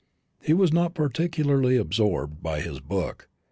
[0.41, 3.29] He was not particularly absorbed by his book.